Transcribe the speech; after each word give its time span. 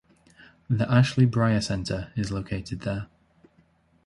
The 0.67 0.91
Ashley 0.91 1.27
Bryan 1.27 1.61
Center 1.61 2.11
is 2.15 2.31
located 2.31 2.79
there. 2.79 3.05